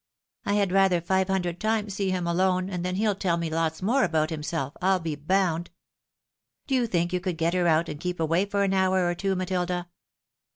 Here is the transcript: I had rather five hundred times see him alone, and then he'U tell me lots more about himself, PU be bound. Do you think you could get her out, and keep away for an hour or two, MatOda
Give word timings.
I 0.47 0.53
had 0.53 0.71
rather 0.71 0.99
five 0.99 1.27
hundred 1.27 1.59
times 1.59 1.93
see 1.93 2.09
him 2.09 2.25
alone, 2.25 2.71
and 2.71 2.83
then 2.83 2.95
he'U 2.95 3.13
tell 3.13 3.37
me 3.37 3.51
lots 3.51 3.83
more 3.83 4.03
about 4.03 4.31
himself, 4.31 4.75
PU 4.81 4.97
be 4.99 5.13
bound. 5.13 5.69
Do 6.65 6.73
you 6.73 6.87
think 6.87 7.13
you 7.13 7.19
could 7.21 7.37
get 7.37 7.53
her 7.53 7.67
out, 7.67 7.87
and 7.87 7.99
keep 7.99 8.19
away 8.19 8.45
for 8.45 8.63
an 8.63 8.73
hour 8.73 9.05
or 9.07 9.13
two, 9.13 9.35
MatOda 9.35 9.85